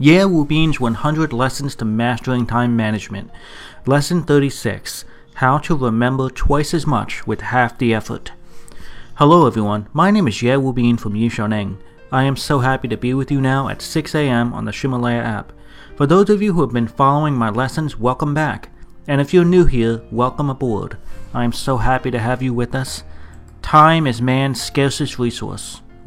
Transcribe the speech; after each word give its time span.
Ye 0.00 0.18
Wubin's 0.18 0.78
100 0.78 1.32
Lessons 1.32 1.74
to 1.74 1.84
Mastering 1.84 2.46
Time 2.46 2.76
Management. 2.76 3.32
Lesson 3.84 4.22
36 4.22 5.04
How 5.34 5.58
to 5.58 5.74
Remember 5.74 6.30
Twice 6.30 6.72
as 6.72 6.86
Much 6.86 7.26
with 7.26 7.40
Half 7.40 7.78
the 7.78 7.92
Effort. 7.92 8.30
Hello 9.16 9.48
everyone, 9.48 9.88
my 9.92 10.12
name 10.12 10.28
is 10.28 10.40
Ye 10.40 10.50
Wubin 10.50 11.00
from 11.00 11.14
Yixiaoneng. 11.14 11.78
I 12.12 12.22
am 12.22 12.36
so 12.36 12.60
happy 12.60 12.86
to 12.86 12.96
be 12.96 13.12
with 13.12 13.32
you 13.32 13.40
now 13.40 13.68
at 13.68 13.82
6 13.82 14.14
a.m. 14.14 14.52
on 14.54 14.66
the 14.66 14.70
Ximalaya 14.70 15.20
app. 15.20 15.52
For 15.96 16.06
those 16.06 16.30
of 16.30 16.42
you 16.42 16.52
who 16.52 16.60
have 16.60 16.72
been 16.72 16.86
following 16.86 17.34
my 17.34 17.50
lessons, 17.50 17.98
welcome 17.98 18.34
back. 18.34 18.70
And 19.08 19.20
if 19.20 19.34
you're 19.34 19.44
new 19.44 19.64
here, 19.64 20.00
welcome 20.12 20.48
aboard. 20.48 20.96
I 21.34 21.42
am 21.42 21.52
so 21.52 21.78
happy 21.78 22.12
to 22.12 22.20
have 22.20 22.40
you 22.40 22.54
with 22.54 22.72
us. 22.72 23.02
Time 23.62 24.06
is 24.06 24.22
man's 24.22 24.62
scarcest 24.62 25.18
resource. 25.18 25.80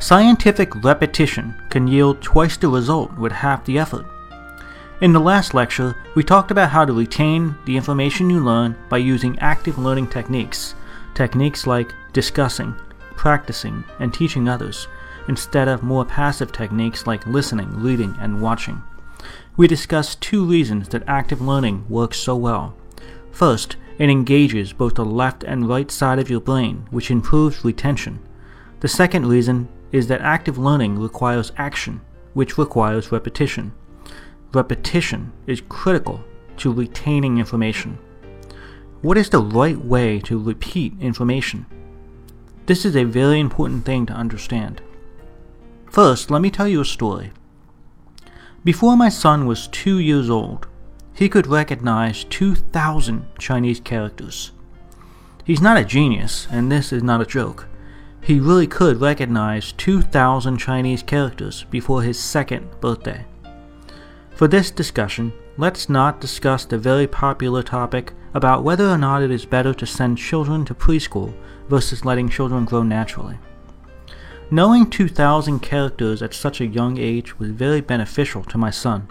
Scientific 0.00 0.84
repetition 0.84 1.54
can 1.70 1.88
yield 1.88 2.22
twice 2.22 2.56
the 2.56 2.68
result 2.68 3.12
with 3.18 3.32
half 3.32 3.64
the 3.64 3.78
effort. 3.80 4.06
In 5.00 5.12
the 5.12 5.20
last 5.20 5.54
lecture, 5.54 5.96
we 6.14 6.22
talked 6.22 6.52
about 6.52 6.70
how 6.70 6.84
to 6.84 6.92
retain 6.92 7.56
the 7.64 7.76
information 7.76 8.30
you 8.30 8.38
learn 8.38 8.76
by 8.88 8.98
using 8.98 9.36
active 9.40 9.76
learning 9.76 10.06
techniques, 10.06 10.76
techniques 11.14 11.66
like 11.66 11.92
discussing, 12.12 12.76
practicing, 13.16 13.82
and 13.98 14.14
teaching 14.14 14.48
others, 14.48 14.86
instead 15.26 15.66
of 15.66 15.82
more 15.82 16.04
passive 16.04 16.52
techniques 16.52 17.06
like 17.06 17.26
listening, 17.26 17.68
reading, 17.82 18.16
and 18.20 18.40
watching. 18.40 18.80
We 19.56 19.66
discussed 19.66 20.20
two 20.20 20.44
reasons 20.44 20.88
that 20.90 21.02
active 21.08 21.40
learning 21.40 21.86
works 21.88 22.18
so 22.18 22.36
well. 22.36 22.76
First, 23.32 23.76
it 23.98 24.08
engages 24.08 24.72
both 24.72 24.94
the 24.94 25.04
left 25.04 25.42
and 25.42 25.68
right 25.68 25.90
side 25.90 26.20
of 26.20 26.30
your 26.30 26.40
brain, 26.40 26.86
which 26.90 27.10
improves 27.10 27.64
retention. 27.64 28.20
The 28.78 28.88
second 28.88 29.26
reason 29.26 29.68
is 29.92 30.06
that 30.08 30.20
active 30.20 30.58
learning 30.58 30.98
requires 30.98 31.52
action, 31.56 32.00
which 32.34 32.58
requires 32.58 33.12
repetition. 33.12 33.72
Repetition 34.52 35.32
is 35.46 35.62
critical 35.68 36.22
to 36.58 36.72
retaining 36.72 37.38
information. 37.38 37.98
What 39.00 39.16
is 39.16 39.30
the 39.30 39.42
right 39.42 39.78
way 39.78 40.18
to 40.20 40.42
repeat 40.42 40.94
information? 41.00 41.66
This 42.66 42.84
is 42.84 42.96
a 42.96 43.04
very 43.04 43.40
important 43.40 43.84
thing 43.84 44.06
to 44.06 44.12
understand. 44.12 44.82
First, 45.90 46.30
let 46.30 46.42
me 46.42 46.50
tell 46.50 46.68
you 46.68 46.80
a 46.80 46.84
story. 46.84 47.32
Before 48.64 48.96
my 48.96 49.08
son 49.08 49.46
was 49.46 49.68
two 49.68 49.98
years 49.98 50.28
old, 50.28 50.66
he 51.14 51.28
could 51.28 51.46
recognize 51.46 52.24
2,000 52.24 53.26
Chinese 53.38 53.80
characters. 53.80 54.52
He's 55.44 55.62
not 55.62 55.78
a 55.78 55.84
genius, 55.84 56.46
and 56.50 56.70
this 56.70 56.92
is 56.92 57.02
not 57.02 57.22
a 57.22 57.26
joke. 57.26 57.66
He 58.20 58.40
really 58.40 58.66
could 58.66 59.00
recognize 59.00 59.72
2,000 59.72 60.58
Chinese 60.58 61.02
characters 61.02 61.64
before 61.70 62.02
his 62.02 62.18
second 62.18 62.68
birthday. 62.80 63.24
For 64.34 64.46
this 64.46 64.70
discussion, 64.70 65.32
let's 65.56 65.88
not 65.88 66.20
discuss 66.20 66.64
the 66.64 66.78
very 66.78 67.06
popular 67.06 67.62
topic 67.62 68.12
about 68.34 68.62
whether 68.62 68.88
or 68.88 68.98
not 68.98 69.22
it 69.22 69.30
is 69.30 69.44
better 69.44 69.72
to 69.74 69.86
send 69.86 70.18
children 70.18 70.64
to 70.66 70.74
preschool 70.74 71.34
versus 71.68 72.04
letting 72.04 72.28
children 72.28 72.64
grow 72.64 72.82
naturally. 72.82 73.38
Knowing 74.50 74.88
2,000 74.88 75.60
characters 75.60 76.22
at 76.22 76.32
such 76.32 76.60
a 76.60 76.66
young 76.66 76.98
age 76.98 77.38
was 77.38 77.50
very 77.50 77.80
beneficial 77.80 78.42
to 78.44 78.56
my 78.56 78.70
son. 78.70 79.08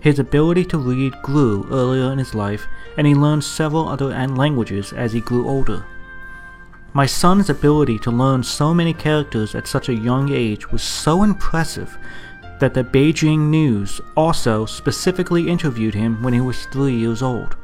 His 0.00 0.18
ability 0.18 0.64
to 0.66 0.78
read 0.78 1.14
grew 1.22 1.66
earlier 1.70 2.12
in 2.12 2.18
his 2.18 2.34
life, 2.34 2.66
and 2.96 3.06
he 3.06 3.14
learned 3.14 3.44
several 3.44 3.88
other 3.88 4.06
languages 4.28 4.92
as 4.92 5.12
he 5.12 5.20
grew 5.20 5.48
older. 5.48 5.84
My 6.96 7.04
son's 7.04 7.50
ability 7.50 7.98
to 7.98 8.10
learn 8.10 8.42
so 8.42 8.72
many 8.72 8.94
characters 8.94 9.54
at 9.54 9.66
such 9.66 9.90
a 9.90 9.94
young 9.94 10.32
age 10.32 10.72
was 10.72 10.82
so 10.82 11.24
impressive 11.24 11.98
that 12.58 12.72
the 12.72 12.84
Beijing 12.84 13.50
News 13.50 14.00
also 14.16 14.64
specifically 14.64 15.46
interviewed 15.46 15.92
him 15.94 16.22
when 16.22 16.32
he 16.32 16.40
was 16.40 16.64
three 16.64 16.94
years 16.94 17.20
old. 17.20 17.54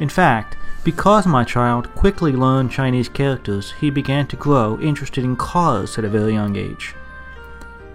In 0.00 0.08
fact, 0.08 0.56
because 0.82 1.24
my 1.24 1.44
child 1.44 1.94
quickly 1.94 2.32
learned 2.32 2.72
Chinese 2.72 3.08
characters, 3.08 3.74
he 3.80 3.90
began 3.90 4.26
to 4.26 4.34
grow 4.34 4.76
interested 4.80 5.22
in 5.22 5.36
cars 5.36 5.96
at 5.96 6.04
a 6.04 6.08
very 6.08 6.32
young 6.32 6.56
age. 6.56 6.96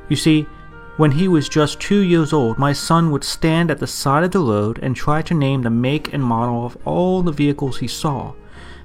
You 0.08 0.16
see, 0.16 0.44
when 0.96 1.12
he 1.12 1.28
was 1.28 1.50
just 1.50 1.82
two 1.82 2.00
years 2.00 2.32
old, 2.32 2.58
my 2.58 2.72
son 2.72 3.12
would 3.12 3.26
stand 3.26 3.70
at 3.70 3.80
the 3.80 3.86
side 3.86 4.24
of 4.24 4.32
the 4.32 4.40
road 4.40 4.80
and 4.82 4.96
try 4.96 5.22
to 5.24 5.34
name 5.34 5.64
the 5.64 5.70
make 5.70 6.14
and 6.14 6.24
model 6.24 6.66
of 6.66 6.78
all 6.86 7.22
the 7.22 7.34
vehicles 7.34 7.80
he 7.80 7.88
saw. 7.90 8.32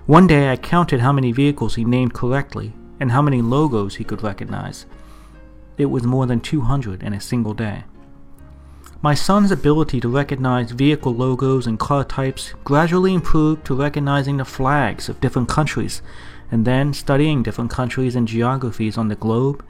One 0.06 0.26
day 0.26 0.50
I 0.50 0.56
counted 0.56 0.98
how 0.98 1.12
many 1.12 1.30
vehicles 1.30 1.76
he 1.76 1.84
named 1.84 2.12
correctly 2.12 2.72
and 2.98 3.12
how 3.12 3.22
many 3.22 3.40
logos 3.40 3.94
he 3.94 4.04
could 4.04 4.24
recognize. 4.24 4.84
It 5.78 5.86
was 5.86 6.02
more 6.02 6.26
than 6.26 6.40
200 6.40 7.04
in 7.04 7.12
a 7.12 7.20
single 7.20 7.54
day. 7.54 7.84
My 9.00 9.14
son's 9.14 9.52
ability 9.52 10.00
to 10.00 10.08
recognize 10.08 10.72
vehicle 10.72 11.14
logos 11.14 11.68
and 11.68 11.78
car 11.78 12.02
types 12.02 12.52
gradually 12.64 13.14
improved 13.14 13.64
to 13.66 13.76
recognizing 13.76 14.38
the 14.38 14.44
flags 14.44 15.08
of 15.08 15.20
different 15.20 15.48
countries, 15.48 16.02
and 16.50 16.64
then 16.64 16.92
studying 16.92 17.44
different 17.44 17.70
countries 17.70 18.16
and 18.16 18.26
geographies 18.26 18.98
on 18.98 19.06
the 19.06 19.14
globe, 19.14 19.64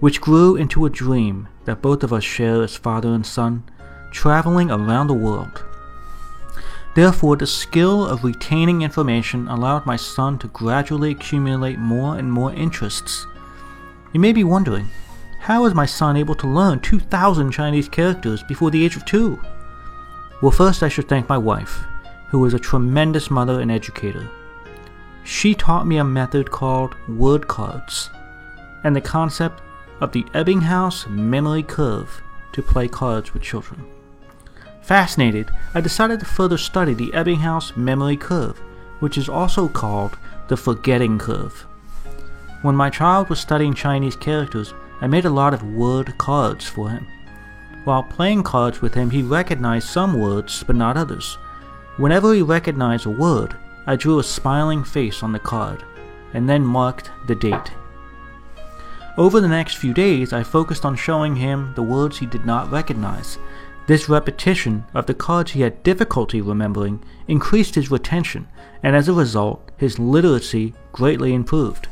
which 0.00 0.22
grew 0.22 0.56
into 0.56 0.86
a 0.86 0.90
dream 0.90 1.48
that 1.66 1.82
both 1.82 2.02
of 2.02 2.14
us 2.14 2.24
share 2.24 2.62
as 2.62 2.76
father 2.76 3.12
and 3.12 3.26
son, 3.26 3.62
traveling 4.10 4.70
around 4.70 5.08
the 5.08 5.14
world. 5.14 5.64
Therefore, 6.96 7.36
the 7.36 7.46
skill 7.46 8.06
of 8.06 8.24
retaining 8.24 8.80
information 8.80 9.48
allowed 9.48 9.84
my 9.84 9.96
son 9.96 10.38
to 10.38 10.48
gradually 10.48 11.10
accumulate 11.10 11.78
more 11.78 12.16
and 12.16 12.32
more 12.32 12.54
interests. 12.54 13.26
You 14.14 14.20
may 14.20 14.32
be 14.32 14.44
wondering, 14.44 14.88
how 15.40 15.64
was 15.64 15.74
my 15.74 15.84
son 15.84 16.16
able 16.16 16.34
to 16.36 16.48
learn 16.48 16.80
2,000 16.80 17.50
Chinese 17.50 17.86
characters 17.86 18.42
before 18.44 18.70
the 18.70 18.82
age 18.82 18.96
of 18.96 19.04
two? 19.04 19.38
Well, 20.40 20.50
first 20.50 20.82
I 20.82 20.88
should 20.88 21.06
thank 21.06 21.28
my 21.28 21.36
wife, 21.36 21.84
who 22.28 22.42
is 22.46 22.54
a 22.54 22.58
tremendous 22.58 23.30
mother 23.30 23.60
and 23.60 23.70
educator. 23.70 24.26
She 25.22 25.54
taught 25.54 25.86
me 25.86 25.98
a 25.98 26.04
method 26.04 26.50
called 26.50 26.94
word 27.10 27.46
cards 27.46 28.08
and 28.84 28.96
the 28.96 29.02
concept 29.02 29.60
of 30.00 30.12
the 30.12 30.22
Ebbinghaus 30.32 31.06
memory 31.10 31.62
curve 31.62 32.22
to 32.52 32.62
play 32.62 32.88
cards 32.88 33.34
with 33.34 33.42
children. 33.42 33.84
Fascinated, 34.86 35.50
I 35.74 35.80
decided 35.80 36.20
to 36.20 36.26
further 36.26 36.56
study 36.56 36.94
the 36.94 37.10
Ebbinghaus 37.10 37.76
memory 37.76 38.16
curve, 38.16 38.56
which 39.00 39.18
is 39.18 39.28
also 39.28 39.66
called 39.66 40.16
the 40.46 40.56
forgetting 40.56 41.18
curve. 41.18 41.66
When 42.62 42.76
my 42.76 42.88
child 42.88 43.28
was 43.28 43.40
studying 43.40 43.74
Chinese 43.74 44.14
characters, 44.14 44.74
I 45.00 45.08
made 45.08 45.24
a 45.24 45.30
lot 45.30 45.52
of 45.52 45.64
word 45.64 46.16
cards 46.18 46.68
for 46.68 46.88
him. 46.88 47.04
While 47.82 48.04
playing 48.04 48.44
cards 48.44 48.80
with 48.80 48.94
him, 48.94 49.10
he 49.10 49.24
recognized 49.24 49.88
some 49.88 50.20
words 50.20 50.62
but 50.62 50.76
not 50.76 50.96
others. 50.96 51.36
Whenever 51.96 52.32
he 52.32 52.42
recognized 52.42 53.06
a 53.06 53.10
word, 53.10 53.56
I 53.88 53.96
drew 53.96 54.20
a 54.20 54.22
smiling 54.24 54.84
face 54.84 55.20
on 55.20 55.32
the 55.32 55.40
card, 55.40 55.82
and 56.32 56.48
then 56.48 56.64
marked 56.64 57.10
the 57.26 57.34
date. 57.34 57.72
Over 59.18 59.40
the 59.40 59.48
next 59.48 59.78
few 59.78 59.92
days, 59.92 60.32
I 60.32 60.44
focused 60.44 60.84
on 60.84 60.94
showing 60.94 61.34
him 61.34 61.72
the 61.74 61.82
words 61.82 62.18
he 62.18 62.26
did 62.26 62.46
not 62.46 62.70
recognize, 62.70 63.38
this 63.86 64.08
repetition 64.08 64.84
of 64.94 65.06
the 65.06 65.14
cards 65.14 65.52
he 65.52 65.60
had 65.60 65.82
difficulty 65.82 66.40
remembering 66.40 67.02
increased 67.28 67.74
his 67.74 67.90
retention, 67.90 68.48
and 68.82 68.96
as 68.96 69.08
a 69.08 69.12
result, 69.12 69.70
his 69.76 69.98
literacy 69.98 70.74
greatly 70.92 71.34
improved. 71.34 71.88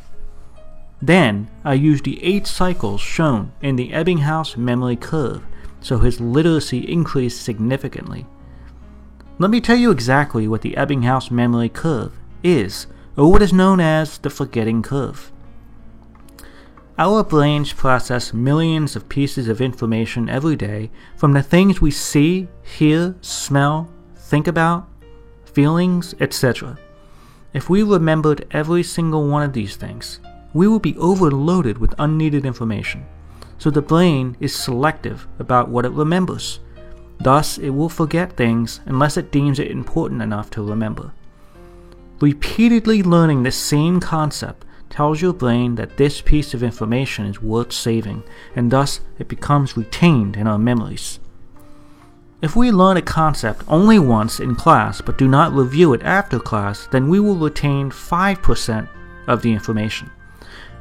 Then, 1.00 1.49
I 1.64 1.75
used 1.75 2.05
the 2.05 2.23
eight 2.25 2.46
cycles 2.46 3.00
shown 3.00 3.52
in 3.61 3.76
the 3.76 3.91
Ebbinghaus 3.91 4.56
memory 4.56 4.96
curve, 4.96 5.43
so 5.81 5.99
his 5.99 6.20
literacy 6.20 6.79
increased 6.91 7.43
significantly. 7.43 8.26
Let 9.38 9.50
me 9.50 9.61
tell 9.61 9.76
you 9.76 9.90
exactly 9.90 10.49
what 10.49 10.62
the 10.62 10.75
Ebbinghaus 10.76 11.31
memory 11.31 11.69
curve 11.69 12.19
is, 12.43 12.87
or 13.17 13.31
what 13.31 13.43
is 13.43 13.52
known 13.52 13.81
as 13.81 14.19
the 14.19 14.31
forgetting 14.31 14.82
curve. 14.82 15.31
Our 16.96 17.25
brains 17.25 17.73
process 17.73 18.32
millions 18.32 18.94
of 18.94 19.08
pieces 19.08 19.49
of 19.49 19.61
information 19.61 20.29
every 20.29 20.55
day 20.55 20.93
from 21.17 21.32
the 21.32 21.43
things 21.43 21.81
we 21.81 21.91
see, 21.91 22.46
hear, 22.62 23.17
smell, 23.20 23.91
think 24.17 24.46
about, 24.46 24.88
feelings, 25.44 26.14
etc. 26.20 26.79
If 27.52 27.69
we 27.69 27.82
remembered 27.82 28.46
every 28.52 28.85
single 28.85 29.26
one 29.26 29.43
of 29.43 29.52
these 29.52 29.75
things, 29.75 30.20
we 30.52 30.69
would 30.69 30.82
be 30.82 30.96
overloaded 30.96 31.79
with 31.79 31.96
unneeded 31.99 32.46
information. 32.46 33.05
So 33.58 33.70
the 33.70 33.82
brain 33.82 34.37
is 34.38 34.55
selective 34.55 35.26
about 35.40 35.69
what 35.69 35.85
it 35.85 35.90
remembers. 35.90 36.61
Thus, 37.19 37.58
it 37.58 37.70
will 37.70 37.88
forget 37.88 38.37
things 38.37 38.81
unless 38.87 39.17
it 39.17 39.32
deems 39.32 39.58
it 39.58 39.73
important 39.73 40.23
enough 40.23 40.49
to 40.50 40.62
remember. 40.62 41.12
Repeatedly 42.20 43.02
learning 43.02 43.43
the 43.43 43.50
same 43.50 43.99
concept 43.99 44.64
tells 44.94 45.20
your 45.20 45.32
brain 45.32 45.75
that 45.75 45.96
this 45.96 46.20
piece 46.20 46.55
of 46.55 46.62
information 46.62 47.26
is 47.26 47.43
worth 47.43 47.73
saving, 47.73 48.23
and 48.55 48.70
thus 48.70 49.00
it 49.19 49.26
becomes 49.26 49.76
retained 49.76 50.37
in 50.37 50.46
our 50.46 50.56
memories. 50.56 51.19
If 52.41 52.55
we 52.55 52.70
learn 52.70 52.96
a 52.96 53.02
concept 53.02 53.64
only 53.67 53.99
once 53.99 54.38
in 54.38 54.55
class 54.55 55.00
but 55.00 55.19
do 55.19 55.26
not 55.26 55.52
review 55.52 55.94
it 55.94 56.02
after 56.05 56.38
class, 56.38 56.87
then 56.93 57.08
we 57.08 57.19
will 57.19 57.35
retain 57.35 57.91
5% 57.91 58.88
of 59.26 59.43
the 59.43 59.52
information. 59.52 60.12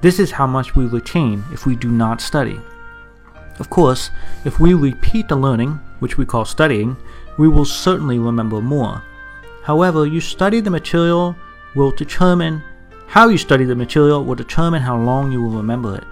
This 0.02 0.20
is 0.20 0.30
how 0.30 0.46
much 0.46 0.76
we 0.76 0.86
retain 0.86 1.44
if 1.52 1.66
we 1.66 1.76
do 1.76 1.90
not 1.90 2.22
study. 2.22 2.60
Of 3.58 3.72
course, 3.72 4.12
if 4.46 4.60
we 4.60 4.76
repeat 4.76 5.28
the 5.28 5.36
learning, 5.36 5.80
which 5.98 6.20
we 6.20 6.26
call 6.28 6.46
studying, 6.46 6.96
we 7.40 7.48
will 7.48 7.66
certainly 7.66 8.20
remember 8.20 8.62
more. 8.62 9.02
However, 9.64 10.06
you 10.06 10.22
study 10.22 10.60
the 10.60 10.70
material 10.70 11.36
will 11.74 11.90
determine 11.90 12.62
how 13.08 13.30
you 13.30 13.38
study 13.38 13.66
the 13.66 13.76
material 13.76 14.24
will 14.24 14.36
determine 14.36 14.82
how 14.82 14.98
long 14.98 15.32
you 15.32 15.42
will 15.42 15.58
remember 15.58 15.96
it. 15.96 16.04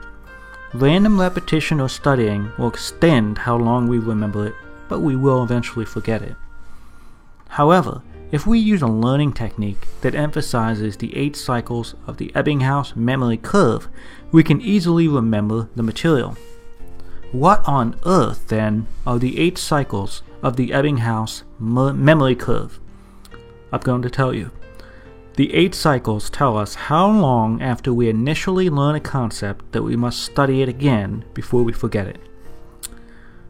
Random 0.73 1.19
repetition 1.19 1.81
or 1.81 1.89
studying 1.89 2.51
will 2.57 2.69
extend 2.69 3.39
how 3.39 3.57
long 3.57 3.87
we 3.87 3.97
remember 3.97 4.47
it, 4.47 4.55
but 4.87 5.01
we 5.01 5.15
will 5.15 5.43
eventually 5.43 5.85
forget 5.85 6.21
it. 6.21 6.35
However, 7.49 8.01
if 8.31 8.47
we 8.47 8.59
use 8.59 8.81
a 8.81 8.87
learning 8.87 9.33
technique 9.33 9.87
that 9.99 10.15
emphasizes 10.15 10.95
the 10.95 11.15
eight 11.17 11.35
cycles 11.35 11.95
of 12.07 12.15
the 12.15 12.29
Ebbinghaus 12.29 12.95
memory 12.95 13.35
curve, 13.35 13.89
we 14.31 14.43
can 14.43 14.61
easily 14.61 15.07
remember 15.07 15.67
the 15.75 15.83
material. 15.83 16.37
What 17.33 17.61
on 17.67 17.99
earth, 18.05 18.47
then, 18.47 18.87
are 19.05 19.19
the 19.19 19.37
eight 19.39 19.57
cycles 19.57 20.23
of 20.41 20.55
the 20.55 20.69
Ebbinghaus 20.69 21.43
memory 21.59 22.35
curve? 22.35 22.79
I'm 23.73 23.81
going 23.81 24.01
to 24.01 24.09
tell 24.09 24.33
you. 24.33 24.51
The 25.35 25.53
eight 25.53 25.73
cycles 25.73 26.29
tell 26.29 26.57
us 26.57 26.75
how 26.75 27.09
long 27.09 27.61
after 27.61 27.93
we 27.93 28.09
initially 28.09 28.69
learn 28.69 28.95
a 28.95 28.99
concept 28.99 29.71
that 29.71 29.83
we 29.83 29.95
must 29.95 30.23
study 30.23 30.61
it 30.61 30.67
again 30.67 31.23
before 31.33 31.63
we 31.63 31.71
forget 31.71 32.05
it. 32.05 32.19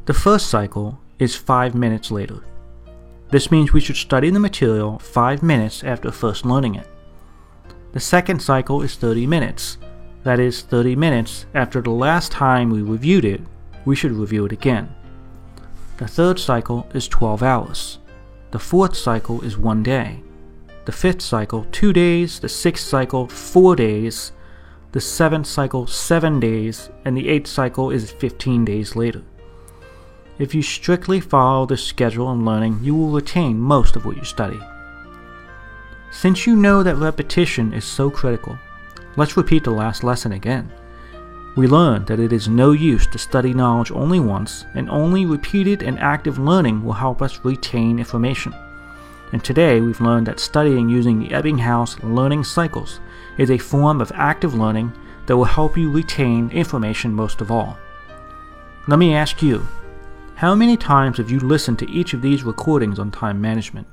The 0.06 0.14
first 0.14 0.48
cycle 0.48 1.00
is 1.18 1.36
five 1.36 1.74
minutes 1.74 2.12
later. 2.12 2.44
This 3.30 3.50
means 3.50 3.74
we 3.74 3.82
should 3.82 3.96
study 3.96 4.30
the 4.30 4.40
material 4.40 5.00
five 5.00 5.42
minutes 5.42 5.84
after 5.84 6.12
first 6.12 6.46
learning 6.46 6.76
it. 6.76 6.88
The 7.94 8.00
second 8.00 8.42
cycle 8.42 8.84
is 8.84 8.96
30 8.96 9.26
minutes. 9.26 9.78
That 10.24 10.40
is, 10.40 10.62
30 10.62 10.96
minutes 10.96 11.48
after 11.56 11.82
the 11.82 11.90
last 11.90 12.32
time 12.32 12.70
we 12.70 12.84
reviewed 12.84 13.26
it, 13.26 13.42
we 13.86 13.96
should 13.96 14.12
review 14.12 14.46
it 14.46 14.52
again. 14.52 14.94
The 15.98 16.08
third 16.08 16.40
cycle 16.40 16.88
is 16.94 17.08
12 17.08 17.42
hours. 17.42 17.98
The 18.52 18.60
fourth 18.60 18.96
cycle 18.96 19.42
is 19.42 19.58
one 19.58 19.82
day. 19.82 20.22
The 20.86 20.92
fifth 20.92 21.22
cycle, 21.22 21.66
two 21.72 21.94
days. 21.94 22.40
The 22.40 22.50
sixth 22.50 22.88
cycle, 22.88 23.28
four 23.28 23.76
days. 23.76 24.32
The 24.94 25.02
seventh 25.02 25.48
cycle, 25.48 25.86
seven 25.86 26.40
days. 26.40 26.90
And 27.06 27.16
the 27.16 27.30
eighth 27.30 27.48
cycle 27.48 27.92
is 27.92 28.12
15 28.12 28.66
days 28.66 28.96
later. 28.96 29.24
If 30.40 30.56
you 30.56 30.64
strictly 30.64 31.20
follow 31.20 31.68
this 31.68 31.84
schedule 31.84 32.32
in 32.32 32.46
learning, 32.46 32.80
you 32.82 32.96
will 32.96 33.12
retain 33.12 33.60
most 33.60 33.96
of 33.96 34.06
what 34.06 34.18
you 34.18 34.24
study. 34.24 34.60
Since 36.12 36.48
you 36.48 36.56
know 36.56 36.82
that 36.82 36.96
repetition 36.96 37.74
is 37.74 37.86
so 37.86 38.10
critical, 38.10 38.58
let's 39.18 39.38
repeat 39.38 39.64
the 39.64 39.72
last 39.72 40.04
lesson 40.04 40.32
again. 40.32 40.72
We 41.56 41.68
learned 41.68 42.08
that 42.08 42.20
it 42.20 42.34
is 42.34 42.48
no 42.48 42.72
use 42.72 43.06
to 43.08 43.18
study 43.18 43.54
knowledge 43.54 43.92
only 43.92 44.20
once, 44.20 44.66
and 44.74 44.90
only 44.90 45.26
repeated 45.26 45.84
and 45.84 46.00
active 46.00 46.40
learning 46.40 46.84
will 46.84 46.94
help 46.94 47.22
us 47.22 47.46
retain 47.46 48.00
information. 48.00 48.54
And 49.32 49.44
today 49.44 49.80
we've 49.80 50.02
learned 50.02 50.28
that 50.28 50.40
studying 50.40 50.90
using 50.90 51.20
the 51.20 51.30
Ebbinghaus 51.30 52.02
learning 52.04 52.44
cycles 52.44 53.00
is 53.38 53.50
a 53.50 53.58
form 53.58 54.02
of 54.02 54.12
active 54.14 54.54
learning 54.54 54.92
that 55.26 55.38
will 55.38 55.46
help 55.46 55.78
you 55.78 55.90
retain 55.90 56.50
information 56.50 57.14
most 57.14 57.42
of 57.42 57.52
all. 57.52 57.78
Let 58.88 59.00
me 59.00 59.14
ask 59.14 59.42
you, 59.42 59.66
how 60.36 60.56
many 60.56 60.76
times 60.76 61.18
have 61.18 61.30
you 61.30 61.40
listened 61.40 61.80
to 61.80 61.90
each 61.92 62.14
of 62.14 62.22
these 62.22 62.44
recordings 62.44 63.00
on 63.00 63.12
time 63.12 63.40
management? 63.40 63.88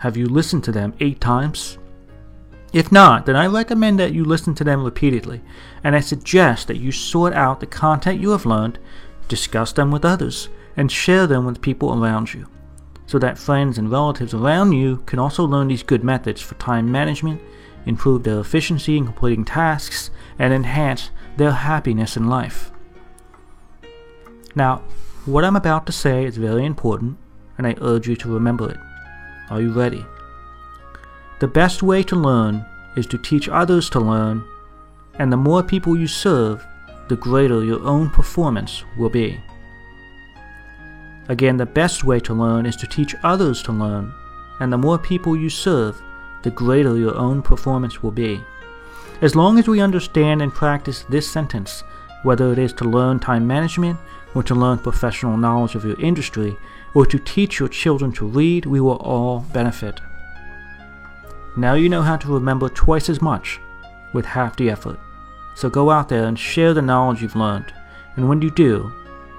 Have 0.00 0.16
you 0.16 0.26
listened 0.26 0.64
to 0.64 0.72
them 0.72 0.94
eight 1.00 1.20
times? 1.20 1.78
If 2.72 2.92
not, 2.92 3.26
then 3.26 3.36
I 3.36 3.46
recommend 3.46 3.98
that 3.98 4.14
you 4.14 4.24
listen 4.24 4.54
to 4.56 4.64
them 4.64 4.84
repeatedly, 4.84 5.42
and 5.82 5.96
I 5.96 6.00
suggest 6.00 6.68
that 6.68 6.78
you 6.78 6.92
sort 6.92 7.34
out 7.34 7.60
the 7.60 7.66
content 7.66 8.20
you 8.20 8.30
have 8.30 8.46
learned, 8.46 8.78
discuss 9.28 9.72
them 9.72 9.90
with 9.90 10.04
others, 10.04 10.48
and 10.76 10.90
share 10.90 11.26
them 11.26 11.44
with 11.44 11.60
people 11.60 12.02
around 12.02 12.32
you, 12.32 12.46
so 13.12 13.18
that 13.18 13.36
friends 13.36 13.76
and 13.76 13.90
relatives 13.90 14.32
around 14.32 14.72
you 14.72 14.96
can 15.04 15.18
also 15.18 15.44
learn 15.44 15.68
these 15.68 15.82
good 15.82 16.02
methods 16.02 16.40
for 16.40 16.54
time 16.54 16.90
management, 16.90 17.38
improve 17.84 18.22
their 18.22 18.40
efficiency 18.40 18.96
in 18.96 19.04
completing 19.04 19.44
tasks, 19.44 20.10
and 20.38 20.54
enhance 20.54 21.10
their 21.36 21.52
happiness 21.52 22.16
in 22.16 22.26
life. 22.26 22.72
Now, 24.54 24.78
what 25.26 25.44
I'm 25.44 25.56
about 25.56 25.84
to 25.84 25.92
say 25.92 26.24
is 26.24 26.38
very 26.38 26.64
important, 26.64 27.18
and 27.58 27.66
I 27.66 27.76
urge 27.82 28.08
you 28.08 28.16
to 28.16 28.32
remember 28.32 28.70
it. 28.70 28.78
Are 29.50 29.60
you 29.60 29.72
ready? 29.72 30.06
The 31.40 31.48
best 31.48 31.82
way 31.82 32.02
to 32.04 32.16
learn 32.16 32.64
is 32.96 33.06
to 33.08 33.18
teach 33.18 33.46
others 33.46 33.90
to 33.90 34.00
learn, 34.00 34.42
and 35.18 35.30
the 35.30 35.36
more 35.36 35.62
people 35.62 35.98
you 35.98 36.06
serve, 36.06 36.64
the 37.10 37.16
greater 37.16 37.62
your 37.62 37.84
own 37.84 38.08
performance 38.08 38.84
will 38.96 39.10
be. 39.10 39.38
Again, 41.28 41.56
the 41.56 41.66
best 41.66 42.04
way 42.04 42.18
to 42.20 42.34
learn 42.34 42.66
is 42.66 42.76
to 42.76 42.86
teach 42.86 43.14
others 43.22 43.62
to 43.62 43.72
learn, 43.72 44.12
and 44.60 44.72
the 44.72 44.78
more 44.78 44.98
people 44.98 45.36
you 45.36 45.48
serve, 45.48 46.00
the 46.42 46.50
greater 46.50 46.96
your 46.96 47.16
own 47.16 47.42
performance 47.42 48.02
will 48.02 48.10
be. 48.10 48.42
As 49.20 49.36
long 49.36 49.58
as 49.58 49.68
we 49.68 49.80
understand 49.80 50.42
and 50.42 50.52
practice 50.52 51.04
this 51.08 51.30
sentence, 51.30 51.84
whether 52.24 52.52
it 52.52 52.58
is 52.58 52.72
to 52.74 52.84
learn 52.84 53.20
time 53.20 53.46
management, 53.46 53.98
or 54.34 54.42
to 54.42 54.54
learn 54.54 54.78
professional 54.78 55.36
knowledge 55.36 55.74
of 55.74 55.84
your 55.84 56.00
industry, 56.00 56.56
or 56.94 57.06
to 57.06 57.18
teach 57.18 57.58
your 57.58 57.68
children 57.68 58.12
to 58.12 58.26
read, 58.26 58.66
we 58.66 58.80
will 58.80 58.96
all 58.96 59.40
benefit. 59.52 60.00
Now 61.56 61.74
you 61.74 61.88
know 61.88 62.02
how 62.02 62.16
to 62.16 62.32
remember 62.32 62.68
twice 62.68 63.08
as 63.08 63.22
much 63.22 63.60
with 64.12 64.24
half 64.24 64.56
the 64.56 64.70
effort. 64.70 64.98
So 65.54 65.68
go 65.68 65.90
out 65.90 66.08
there 66.08 66.24
and 66.24 66.38
share 66.38 66.74
the 66.74 66.82
knowledge 66.82 67.22
you've 67.22 67.36
learned. 67.36 67.72
And 68.16 68.28
when 68.28 68.42
you 68.42 68.50
do, 68.50 68.92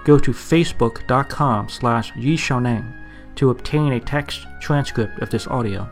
go 0.04 0.20
to 0.20 0.32
facebook.com 0.32 1.70
slash 1.70 2.12
yixiaoneng 2.14 2.94
to 3.36 3.50
obtain 3.50 3.94
a 3.94 4.00
text 4.00 4.46
transcript 4.62 5.20
of 5.22 5.30
this 5.30 5.48
audio. 5.48 5.90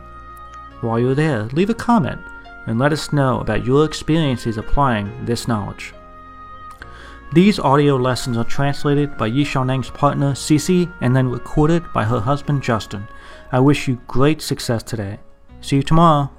While 0.80 0.98
you're 0.98 1.14
there, 1.14 1.44
leave 1.52 1.70
a 1.70 1.74
comment 1.74 2.20
and 2.66 2.78
let 2.78 2.92
us 2.92 3.12
know 3.12 3.40
about 3.40 3.64
your 3.64 3.84
experiences 3.84 4.58
applying 4.58 5.24
this 5.24 5.48
knowledge. 5.48 5.94
These 7.32 7.58
audio 7.58 7.96
lessons 7.96 8.36
are 8.36 8.44
translated 8.44 9.16
by 9.16 9.30
Yixiaoneng's 9.30 9.90
partner 9.90 10.32
Cece 10.32 10.92
and 11.00 11.16
then 11.16 11.30
recorded 11.30 11.82
by 11.94 12.04
her 12.04 12.20
husband 12.20 12.62
Justin. 12.62 13.08
I 13.50 13.60
wish 13.60 13.88
you 13.88 14.00
great 14.06 14.42
success 14.42 14.82
today. 14.82 15.18
See 15.62 15.76
you 15.76 15.82
tomorrow. 15.82 16.30